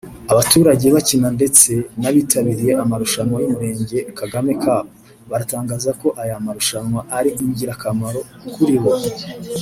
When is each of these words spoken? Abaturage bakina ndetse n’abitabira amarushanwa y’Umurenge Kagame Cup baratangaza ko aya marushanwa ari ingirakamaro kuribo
Abaturage 0.31 0.85
bakina 0.95 1.27
ndetse 1.37 1.71
n’abitabira 2.01 2.73
amarushanwa 2.83 3.37
y’Umurenge 3.39 3.99
Kagame 4.19 4.51
Cup 4.63 4.85
baratangaza 5.29 5.89
ko 6.01 6.07
aya 6.21 6.37
marushanwa 6.45 6.99
ari 7.17 7.31
ingirakamaro 7.45 8.21
kuribo 8.53 8.91